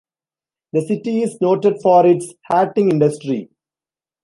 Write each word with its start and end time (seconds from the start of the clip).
The 0.73 0.81
city 0.81 1.21
is 1.21 1.39
noted 1.41 1.77
for 1.83 2.07
its 2.07 2.33
hatting 2.49 2.89
industry. 2.89 3.51